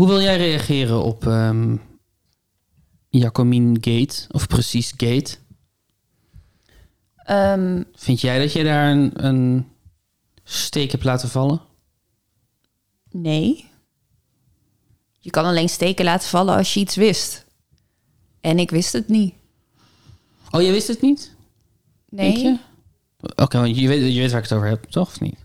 [0.00, 1.24] Hoe wil jij reageren op
[3.08, 5.36] Jacomine Gate of precies Gate?
[7.16, 9.68] Ehm, Vind jij dat je daar een, een
[10.44, 11.60] steek hebt laten vallen?
[13.10, 13.68] nee.
[15.18, 17.44] Je kan alleen steken laten vallen als je iets wist.
[18.40, 19.34] En ik wist het niet.
[20.50, 21.34] Oh, je wist het niet?
[22.08, 22.60] Nee.
[23.36, 25.08] Oké, want je weet, je weet waar ik het over heb, toch?
[25.08, 25.38] Of niet?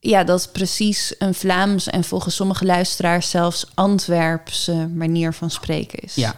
[0.00, 5.98] Ja, dat is precies een Vlaams en volgens sommige luisteraars zelfs Antwerpse manier van spreken
[5.98, 6.14] is.
[6.14, 6.34] Ja.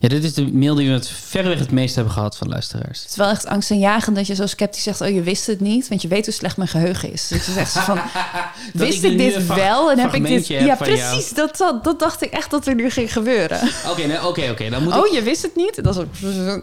[0.00, 3.00] Ja, dit is de mail die we het verreweg het meest hebben gehad van luisteraars.
[3.00, 5.00] Het is wel echt angstaanjagend dat je zo sceptisch zegt...
[5.00, 7.28] oh, je wist het niet, want je weet hoe slecht mijn geheugen is.
[7.28, 8.00] Dus je zegt van,
[8.72, 9.90] wist ik dit wel?
[9.90, 10.48] En heb ik dit...
[10.48, 10.78] heb Ja, jou.
[10.78, 11.30] precies.
[11.30, 13.60] Dat, dat, dat dacht ik echt dat er nu ging gebeuren.
[13.90, 14.74] Oké, nee, oké, ik...
[14.74, 15.84] Oh, je wist het niet?
[15.84, 16.04] Dat is.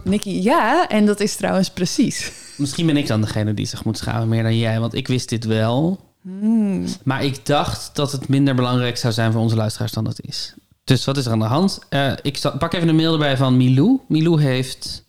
[0.03, 0.87] Nicky, ja.
[0.87, 2.31] En dat is trouwens precies.
[2.55, 5.29] Misschien ben ik dan degene die zich moet schamen meer dan jij, want ik wist
[5.29, 6.06] dit wel.
[6.27, 6.85] Hmm.
[7.03, 10.53] Maar ik dacht dat het minder belangrijk zou zijn voor onze luisteraars dan het is.
[10.83, 11.79] Dus wat is er aan de hand?
[11.89, 13.99] Eh, ik pak even een mail erbij van Milou.
[14.07, 15.05] Milou heeft,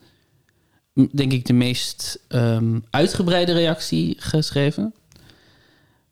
[1.12, 4.94] denk ik, de meest ehm, uitgebreide reactie geschreven.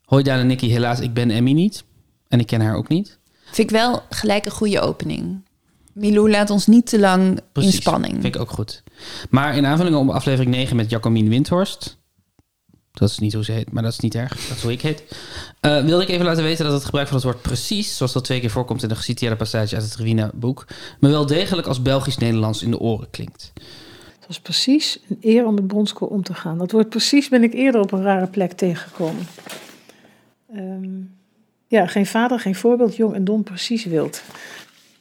[0.05, 1.83] Hoi Daan en Nicky, helaas, ik ben Emmy niet.
[2.27, 3.17] En ik ken haar ook niet.
[3.45, 5.45] Vind ik wel gelijk een goede opening.
[5.93, 8.13] Milou laat ons niet te lang Precies, in spanning.
[8.21, 8.83] Vind ik ook goed.
[9.29, 11.97] Maar in aanvulling op aflevering 9 met Jacomien Windhorst.
[12.99, 14.47] Dat is niet hoe ze heet, maar dat is niet erg.
[14.47, 15.03] Dat is hoe ik heet.
[15.59, 18.23] Eh, wilde ik even laten weten dat het gebruik van het woord precies, zoals dat
[18.23, 20.67] twee keer voorkomt in de geciteerde passage uit het Rewina-boek,
[20.99, 23.51] me wel degelijk als Belgisch-Nederlands in de oren klinkt.
[24.17, 26.57] Het was precies een eer om met Bronsko om te gaan.
[26.57, 29.27] Dat woord precies ben ik eerder op een rare plek tegengekomen.
[30.53, 30.99] Ehm,
[31.67, 34.21] ja, geen vader, geen voorbeeld, jong en dom, precies wild.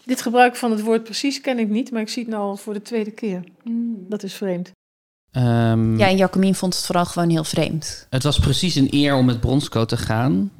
[0.04, 2.56] Dit gebruik van het woord precies ken ik niet, maar ik zie het nou al
[2.56, 3.44] voor de tweede keer.
[4.08, 4.70] Dat is vreemd.
[5.36, 8.06] Ehm, Ja, en Jacomien vond het vooral gewoon heel vreemd.
[8.10, 10.50] Het was precies een eer om met Bronsco te gaan.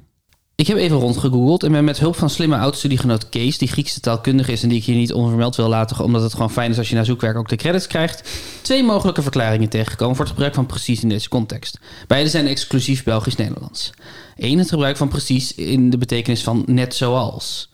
[0.55, 4.53] Ik heb even rondgegoogeld en ben met hulp van slimme oud-studiegenoot Kees, die Griekse taalkundige
[4.53, 6.89] is en die ik hier niet onvermeld wil laten, omdat het gewoon fijn is als
[6.89, 8.29] je na zoekwerk ook de credits krijgt,
[8.63, 11.79] twee mogelijke verklaringen tegengekomen voor het gebruik van precies in deze context.
[12.07, 13.91] Beide zijn exclusief Belgisch-Nederlands.
[14.37, 17.69] Eén, het gebruik van precies in de betekenis van net zoals.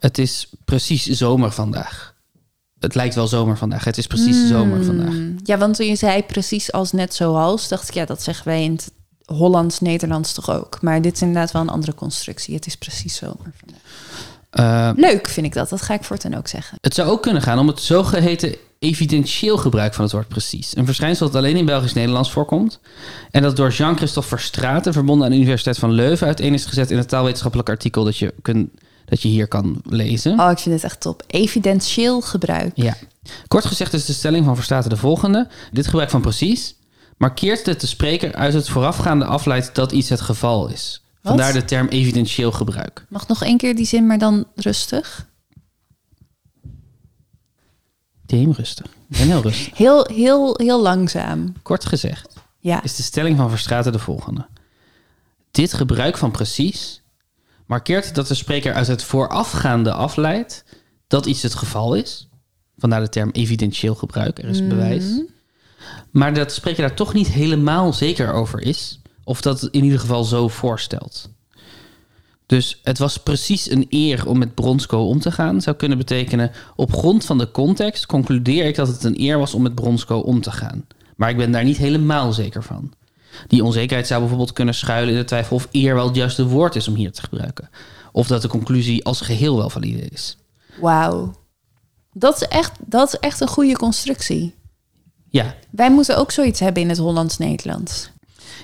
[0.00, 2.13] Het is precies zomer vandaag.
[2.84, 3.84] Het lijkt wel zomer vandaag.
[3.84, 5.08] Het is precies zomer vandaag.
[5.08, 5.36] Hmm.
[5.42, 8.64] Ja, want toen je zei precies als net zoals, dacht ik, ja, dat zeggen wij
[8.64, 8.90] in het
[9.24, 10.82] Hollands-Nederlands toch ook.
[10.82, 12.54] Maar dit is inderdaad wel een andere constructie.
[12.54, 13.80] Het is precies zomer vandaag.
[14.50, 15.68] Eh, Leuk vind ik dat.
[15.68, 16.78] Dat ga ik voortaan ook zeggen.
[16.80, 20.76] Het zou ook kunnen gaan om het zogeheten evidentieel gebruik van het woord precies.
[20.76, 22.80] Een verschijnsel dat alleen in Belgisch-Nederlands voorkomt.
[23.30, 26.96] En dat door Jean-Christophe Verstraeten, verbonden aan de Universiteit van Leuven, uiteen is gezet in
[26.96, 28.72] het taalwetenschappelijk artikel dat je, kun,
[29.04, 30.40] dat je hier kan lezen.
[30.40, 31.22] Oh, ik vind het echt top.
[31.26, 32.72] Evidentieel gebruik.
[32.74, 32.96] Ja.
[33.46, 35.48] Kort gezegd is de stelling van Verstraeten de volgende.
[35.72, 36.76] Dit gebruik van precies
[37.16, 41.02] markeert dat de spreker uit het voorafgaande afleidt dat iets het geval is.
[41.22, 43.06] Vandaar de term evidentieel gebruik.
[43.08, 45.26] Mag nog één keer die zin, maar dan rustig.
[48.26, 48.86] Deem rustig.
[48.86, 49.76] Ik ben heel rustig.
[49.76, 51.52] Heel, heel, heel langzaam.
[51.62, 52.34] Kort gezegd.
[52.58, 52.82] Ja.
[52.82, 54.46] is de stelling van Verstraeten de volgende.
[55.50, 57.02] Dit gebruik van precies
[57.66, 60.64] markeert dat de spreker uit het voorafgaande afleidt
[61.06, 62.28] dat iets het geval is.
[62.78, 65.22] Vandaar de term evidentieel gebruik, er is bewijs.
[66.10, 69.00] Maar dat de spreker daar toch niet helemaal zeker over is.
[69.24, 71.28] Of dat het in ieder geval zo voorstelt.
[72.46, 75.60] Dus het was precies een eer om met Bronsco om te gaan.
[75.60, 79.54] Zou kunnen betekenen, op grond van de context concludeer ik dat het een eer was
[79.54, 80.86] om met Bronsco om te gaan.
[81.16, 82.92] Maar ik ben daar niet helemaal zeker van.
[83.46, 86.76] Die onzekerheid zou bijvoorbeeld kunnen schuilen in de twijfel of eer wel het juiste woord
[86.76, 87.70] is om hier te gebruiken.
[88.12, 90.36] Of dat de conclusie als geheel wel valide is.
[90.80, 91.34] Wauw.
[92.12, 94.54] Dat is, echt, dat is echt een goede constructie.
[95.30, 98.10] Ja, Wij moeten ook zoiets hebben in het Hollands-Nederlands.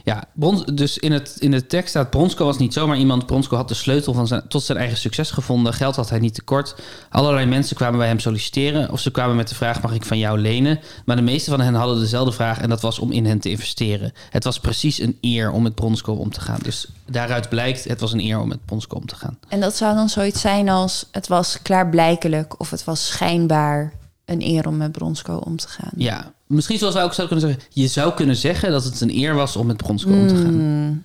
[0.05, 2.11] Ja, Brons, dus in, het, in de tekst staat...
[2.11, 3.27] Bronsko was niet zomaar iemand.
[3.27, 5.75] Bronsko had de sleutel van zijn, tot zijn eigen succes gevonden.
[5.75, 6.75] Geld had hij niet tekort.
[7.09, 8.91] Allerlei mensen kwamen bij hem solliciteren.
[8.91, 10.81] Of ze kwamen met de vraag, mag ik van jou lenen?
[11.05, 12.59] Maar de meeste van hen hadden dezelfde vraag...
[12.61, 14.13] en dat was om in hen te investeren.
[14.31, 16.59] Het was precies een eer om met Bronsko om te gaan.
[16.63, 19.39] Dus daaruit blijkt, het was een eer om met Bronsko om te gaan.
[19.49, 21.07] En dat zou dan zoiets zijn als...
[21.11, 23.99] het was klaarblijkelijk of het was schijnbaar
[24.31, 25.93] een eer om met Bronsco om te gaan.
[25.97, 27.75] Ja, misschien zoals wij ook zouden kunnen zeggen...
[27.83, 31.05] je zou kunnen zeggen dat het een eer was om met Bronsko om te gaan.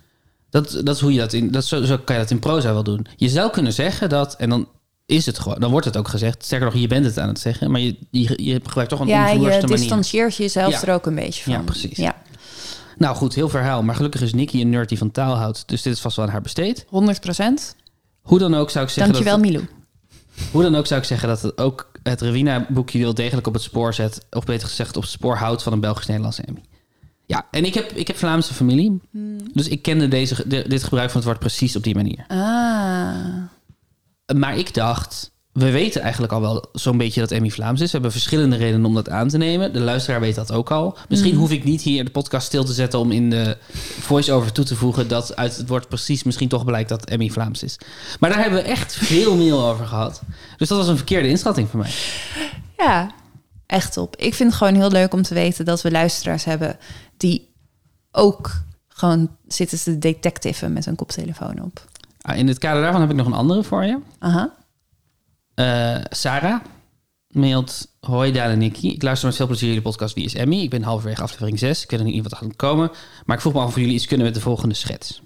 [0.49, 1.51] Dat, dat is hoe je dat in...
[1.51, 3.05] Dat, zo, zo kan je dat in proza wel doen.
[3.15, 4.35] Je zou kunnen zeggen dat...
[4.35, 4.67] en dan
[5.05, 5.59] is het gewoon...
[5.59, 6.43] dan wordt het ook gezegd.
[6.45, 7.71] Sterker nog, je bent het aan het zeggen...
[7.71, 9.67] maar je, je, je gebruikt toch een Ja, je manier.
[9.67, 10.81] distancieert jezelf Ja.
[10.87, 11.53] er ook een beetje van.
[11.53, 11.97] Ja, precies.
[11.97, 12.15] Ja,
[12.97, 13.83] Nou goed, heel verhaal.
[13.83, 15.63] Maar gelukkig is Nicky een nerd die van taal houdt.
[15.67, 16.85] Dus dit is vast wel aan haar besteed.
[16.89, 17.75] 100 procent.
[18.21, 19.13] Hoe dan ook zou ik zeggen...
[19.13, 19.65] Dankjewel, dat, Milou.
[20.51, 23.61] Hoe dan ook zou ik zeggen dat het ook het Rewina-boekje wel degelijk op het
[23.61, 24.25] spoor zet.
[24.31, 26.61] Of beter gezegd op het spoor houdt van een Belgisch-Nederlandse Emmy.
[27.25, 29.01] Ja, en ik heb, ik heb Vlaamse familie.
[29.11, 29.37] Hmm.
[29.53, 32.25] Dus ik kende deze, de- dit gebruik van het woord precies op die manier.
[32.27, 33.35] Ah.
[34.35, 37.85] Maar ik dacht, we weten eigenlijk al wel zo'n beetje dat Emmy Vlaams is.
[37.85, 39.73] We hebben verschillende redenen om dat aan te nemen.
[39.73, 40.97] De luisteraar weet dat ook al.
[41.09, 41.39] Misschien Mhm.
[41.39, 43.57] hoef ik niet hier de podcast stil te zetten om in de
[43.99, 47.63] voice-over toe te voegen dat uit het woord precies misschien toch blijkt dat Emmy Vlaams
[47.63, 47.77] is.
[48.19, 50.21] Maar daar hebben we echt veel meer over gehad.
[50.57, 51.91] Dus dat was een verkeerde inschatting van mij.
[52.77, 53.11] Ja,
[53.65, 54.15] echt op.
[54.15, 56.77] Ik vind het gewoon heel leuk om te weten dat we luisteraars hebben
[57.17, 57.49] die
[58.11, 58.51] ook
[58.87, 61.85] gewoon zitten te detectiven met een koptelefoon op.
[62.21, 63.97] Ah, in het kader daarvan heb ik nog een andere voor je.
[64.19, 64.53] Aha.
[65.55, 66.61] Eh, Sarah
[67.27, 67.93] mailt...
[67.99, 68.87] Hoi Daan en Nicky.
[68.87, 70.61] Ik luister met veel plezier jullie podcast Wie is Emmy?
[70.61, 71.83] Ik ben halverwege aflevering 6.
[71.83, 72.91] Ik weet nog niet wat er gaat komen.
[73.25, 75.21] Maar ik vroeg me af of jullie iets kunnen met de volgende schets.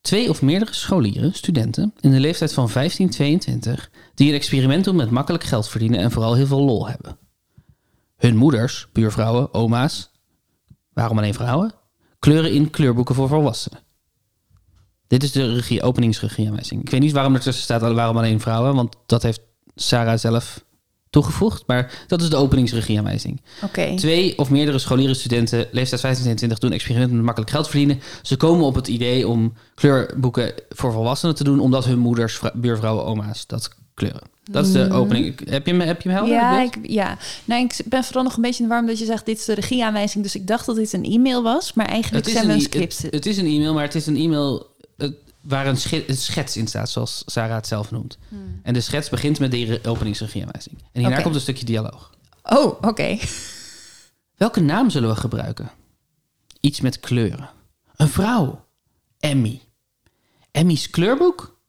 [0.00, 3.90] Twee of meerdere scholieren, studenten, in de leeftijd van 15, 22...
[4.14, 7.18] die een experiment doen met makkelijk geld verdienen en vooral heel veel lol hebben.
[8.16, 10.10] Hun moeders, buurvrouwen, oma's...
[10.92, 11.74] Waarom alleen vrouwen?
[12.18, 13.80] Kleuren in kleurboeken voor volwassenen.
[15.06, 16.82] Dit is de regie, openingsregieaanwijzing.
[16.82, 19.40] Ik weet niet waarom er tussen staat waarom alleen vrouwen, want dat heeft
[19.74, 20.64] Sarah zelf
[21.10, 21.62] toegevoegd.
[21.66, 23.40] Maar dat is de openingsregieaanwijzing.
[23.64, 23.96] Oké.
[23.96, 28.00] Twee of meerdere scholieren, studenten, leeftijd 15 en 20 doen experimenten met makkelijk geld verdienen.
[28.22, 32.58] Ze komen op het idee om kleurboeken voor volwassenen te doen, omdat hun moeders, vrou-
[32.58, 34.30] buurvrouwen, oma's dat kleuren.
[34.50, 35.48] Dat is de opening.
[35.50, 36.34] Heb je hem, heb je hem helder?
[36.34, 37.18] Ja, ik, ja.
[37.44, 39.26] Nou, ik ben vooral nog een beetje in de warm dat je zegt...
[39.26, 41.72] dit is de regieaanwijzing, dus ik dacht dat dit een e-mail was.
[41.72, 43.02] Maar eigenlijk zijn we een e- script.
[43.02, 44.70] het, het is een e-mail, maar het is een e-mail
[45.42, 48.18] waar een, sche- een schets in staat, zoals Sarah het zelf noemt.
[48.62, 50.76] En de schets begint met de re- openingsregieaanwijzing.
[50.78, 52.14] En hierna komt een stukje dialoog.
[52.42, 53.18] Oh, oké.
[54.36, 55.70] Welke naam zullen we gebruiken?
[56.60, 57.50] Iets met kleuren.
[57.96, 58.64] Een vrouw.
[59.18, 59.60] Emmy.
[60.50, 61.60] Emmy's kleurboek?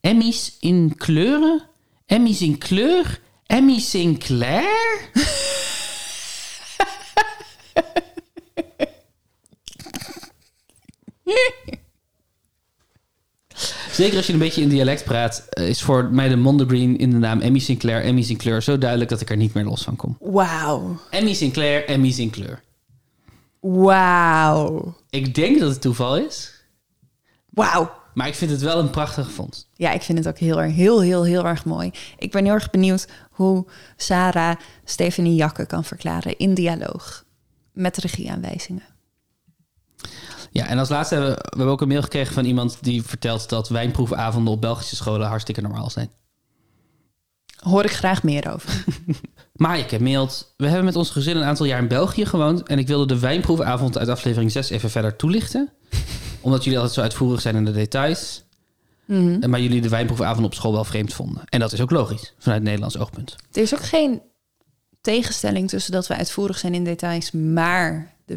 [0.00, 1.62] Emmy's in kleuren?
[2.06, 3.20] Emmy's in kleur?
[3.46, 5.10] Emmy Sinclair?
[13.98, 17.10] Zeker als je een beetje in dialect praat, eh, is voor mij de Mondegreen in
[17.10, 19.96] de naam Emmy Sinclair, Emmy Sinclair zo duidelijk dat ik er niet meer los van
[19.96, 20.16] kom.
[20.20, 21.00] Wauw.
[21.10, 22.62] Emmy Sinclair, Emmy Sinclair.
[23.60, 24.94] Wauw.
[25.10, 26.64] Ik denk dat het toeval is,
[27.50, 27.90] Wauw.
[28.14, 29.68] maar ik vind het wel een prachtige vondst.
[29.74, 31.90] Ja, ik vind het ook heel erg, heel, heel, heel erg mooi.
[32.18, 33.66] Ik ben heel erg benieuwd hoe
[33.96, 37.24] Sarah Stephanie Jakke kan verklaren in dialoog
[37.72, 38.97] met regieaanwijzingen.
[40.50, 43.02] Ja, en als laatste hebben we, we hebben ook een mail gekregen van iemand die
[43.02, 46.10] vertelt dat wijnproefavonden op Belgische scholen hartstikke normaal zijn.
[47.56, 48.84] Hoor ik graag meer over.
[49.52, 52.86] Maaike mailt, we hebben met ons gezin een aantal jaar in België gewoond en ik
[52.86, 55.72] wilde de wijnproefavond uit aflevering 6 even verder toelichten.
[56.40, 58.46] Omdat jullie altijd zo uitvoerig zijn in de details.
[59.06, 61.42] En Maar jullie de wijnproefavond op school wel vreemd vonden.
[61.44, 63.36] En dat is ook logisch, vanuit het Nederlands oogpunt.
[63.52, 64.22] Er is ook geen
[65.00, 68.36] tegenstelling tussen dat we uitvoerig zijn in details, maar de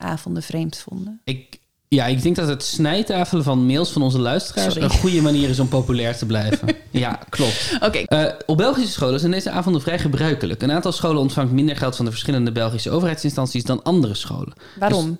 [0.00, 1.20] wijnproefavonden vreemd vonden.
[1.24, 1.58] Ik,
[1.88, 4.88] ja, ik denk dat het snijtafelen van mails van onze luisteraars Sorry.
[4.88, 6.68] een goede manier is om populair te blijven.
[6.90, 7.76] ja, klopt.
[7.80, 10.62] Oké, Eh, op Belgische scholen zijn deze avonden vrij gebruikelijk.
[10.62, 14.52] Een aantal scholen ontvangt minder geld van de verschillende Belgische overheidsinstanties dan andere scholen.
[14.78, 15.18] waarom?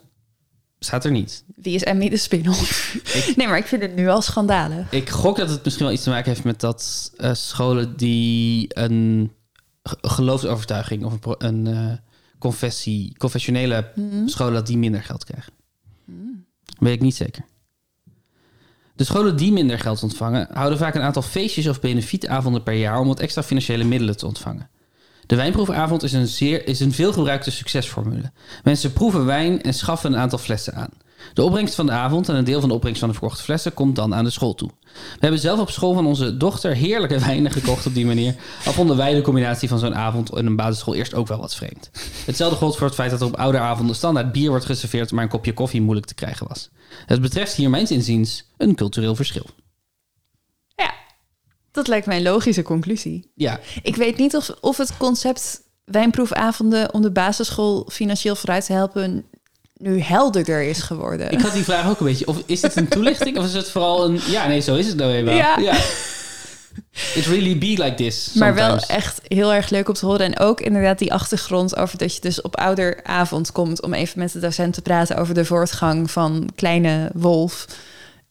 [0.83, 1.45] Staat er niet.
[1.57, 2.97] Wie is Emmy de spin-off?
[3.37, 4.87] Nee, maar ik vind het nu al schandalen.
[4.91, 8.67] Ik gok dat het misschien wel iets te maken heeft met dat eh, scholen die
[8.79, 9.33] een
[9.83, 11.93] ge- geloofsovertuiging of een eh,
[12.41, 13.93] confessie, confessionele
[14.27, 15.53] scholen, dat die minder geld krijgen.
[16.79, 17.45] Weet ik niet zeker.
[18.95, 23.01] De scholen die minder geld ontvangen, houden vaak een aantal feestjes of benefietavonden per jaar
[23.01, 24.71] om wat extra financiële middelen te ontvangen.
[25.27, 28.33] De wijnproefavond is een, zeer, is een veelgebruikte succesformule.
[28.65, 30.91] Mensen proeven wijn en schaffen een aantal flessen aan.
[31.35, 33.75] De opbrengst van de avond en een deel van de opbrengst van de verkochte flessen
[33.75, 34.71] komt dan aan de school toe.
[34.93, 38.35] We hebben zelf op school van onze dochter heerlijke wijnen gekocht op die manier.
[38.65, 41.55] Al vonden wij de combinatie van zo'n avond in een basisschool eerst ook wel wat
[41.55, 41.91] vreemd.
[42.27, 45.31] Hetzelfde geldt voor het feit dat er op ouderavonden standaard bier wordt geserveerd, maar een
[45.31, 46.71] kopje koffie moeilijk te krijgen was.
[47.07, 49.47] Het betreft hier mijns inziens een cultureel verschil.
[50.77, 50.95] Ja,
[51.73, 53.31] dat lijkt mij een logische conclusie.
[53.35, 58.73] Ja, Ik weet niet of, of het concept wijnproefavonden om de basisschool financieel vooruit te
[58.73, 59.25] helpen
[59.81, 61.31] nu helderder is geworden.
[61.31, 62.27] ik had die vraag ook een beetje.
[62.27, 64.21] Of is dit een toelichting of is het vooral een...
[64.27, 65.35] Ja, nee, zo is het nou eenmaal.
[65.35, 65.77] Ja.
[67.15, 68.97] It really be like this Maar wel sometimes.
[68.97, 70.27] echt heel erg leuk om te horen.
[70.27, 73.83] En ook inderdaad die achtergrond over dat je dus op ouderavond komt...
[73.83, 77.67] om even met de docent te praten over de voortgang van kleine Wolf.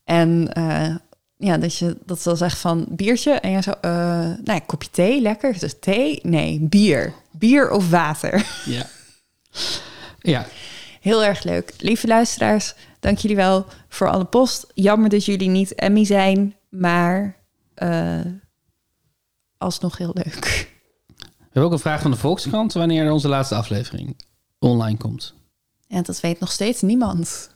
[0.04, 0.94] En eh,
[1.36, 3.30] ja, dat je dat zal zegt van biertje.
[3.32, 5.58] En je zo, eh nou ja, kopje thee, lekker.
[5.58, 6.18] Dus thee?
[6.22, 7.12] Nee, bier.
[7.30, 8.46] Bier of water.
[8.64, 8.86] Ja.
[10.20, 10.46] Ja,
[11.00, 11.74] Heel erg leuk.
[11.78, 14.66] Lieve luisteraars, dank jullie wel voor alle post.
[14.74, 17.36] Jammer dat jullie niet Emmy zijn, maar
[17.74, 18.20] eh,
[19.58, 20.68] alsnog heel leuk.
[21.16, 24.16] we hebben ook een vraag van de Volkskrant wanneer onze laatste aflevering
[24.58, 25.34] online komt.
[25.86, 27.50] Ja, dat weet nog steeds niemand.